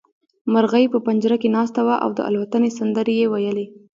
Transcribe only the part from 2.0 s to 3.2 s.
او د الوتنې سندرې